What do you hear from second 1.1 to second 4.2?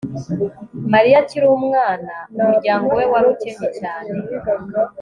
akiri umwana umuryango we wari ukennye cyane